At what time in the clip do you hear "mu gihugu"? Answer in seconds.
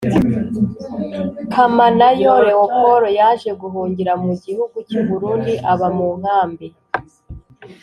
4.23-4.77